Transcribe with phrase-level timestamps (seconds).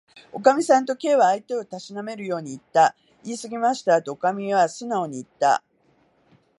[0.33, 2.95] 「おかみさん」と、Ｋ は相手をたしなめるようにいった。
[3.23, 5.61] 「いいすぎましたわ」と、おかみはすなおにいった。